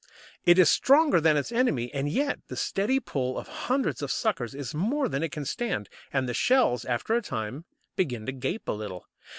[0.45, 4.55] It is stronger than its enemy, and yet the steady pull of hundreds of suckers
[4.55, 8.67] is more than it can stand, and the shells, after a time, begin to gape
[8.67, 9.05] a little.